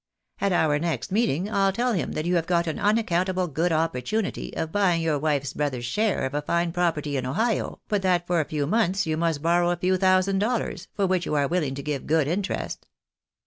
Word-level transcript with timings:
At 0.39 0.51
our 0.51 0.79
next 0.79 1.11
meeting 1.11 1.47
I'U 1.47 1.71
tell 1.71 1.93
him 1.93 2.13
that 2.13 2.25
you 2.25 2.33
have 2.33 2.47
got 2.47 2.65
an 2.65 2.79
unaccount 2.79 3.29
able 3.29 3.47
good 3.47 3.71
opportunity 3.71 4.51
of 4.57 4.71
buying 4.71 4.99
your 4.99 5.19
wife's 5.19 5.53
brother's 5.53 5.85
share 5.85 6.25
of 6.25 6.33
a 6.33 6.41
fine 6.41 6.71
property 6.71 7.17
in 7.17 7.25
Ohio, 7.27 7.79
but 7.87 8.01
that 8.01 8.25
for 8.25 8.41
a 8.41 8.45
few 8.45 8.65
months 8.65 9.05
you 9.05 9.15
must 9.15 9.43
borrow 9.43 9.69
a 9.69 9.75
few 9.77 9.97
thousand 9.97 10.39
dollars, 10.39 10.87
for 10.95 11.05
which 11.05 11.27
you 11.27 11.35
are 11.35 11.47
willing 11.47 11.75
to 11.75 11.83
give 11.83 12.07
good 12.07 12.27
interest." 12.27 12.87